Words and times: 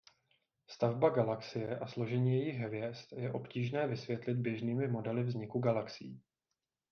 Stavba 0.67 1.09
galaxie 1.09 1.79
a 1.79 1.87
složení 1.87 2.31
jejích 2.33 2.57
hvězd 2.59 3.13
je 3.17 3.33
obtížné 3.33 3.87
vysvětlit 3.87 4.37
běžnými 4.37 4.87
modely 4.87 5.23
vzniku 5.23 5.59
galaxií. 5.59 6.21